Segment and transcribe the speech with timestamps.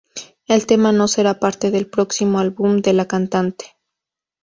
[0.47, 3.77] El tema no será parte del próximo álbum de la cantante.